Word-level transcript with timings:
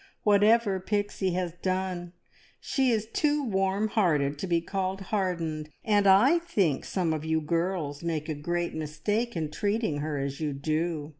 "Whatever 0.23 0.79
Pixie 0.79 1.33
has 1.33 1.53
done, 1.61 2.13
she 2.59 2.89
is 2.89 3.05
too 3.05 3.43
warm 3.45 3.87
hearted 3.89 4.39
to 4.39 4.47
be 4.47 4.59
called 4.59 4.99
`hardened,' 4.99 5.67
and 5.85 6.07
I 6.07 6.39
think 6.39 6.85
some 6.85 7.13
of 7.13 7.23
you 7.23 7.39
girls 7.39 8.01
make 8.03 8.27
a 8.27 8.33
great 8.33 8.73
mistake 8.73 9.35
in 9.35 9.51
treating 9.51 9.97
her 9.97 10.17
as 10.17 10.41
you 10.41 10.53
do. 10.53 11.09